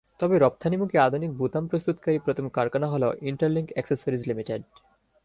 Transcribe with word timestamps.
তবে 0.19 0.35
রপ্তানিমুখী 0.37 0.97
আধুনিক 0.97 1.31
বোতাম 1.31 1.63
প্রস্তুতকারী 1.67 2.17
প্রথম 2.17 2.45
কারখানা 2.49 2.87
হলো 2.87 3.07
ইন্টারলিংক 3.21 3.67
এক্সেসরিজ 3.71 4.21
লিমিটেড। 4.27 4.61